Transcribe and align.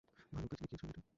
ভাল 0.33 0.45
কাজ 0.47 0.57
দেখিয়েছ, 0.61 0.81
রিটা! 0.85 1.01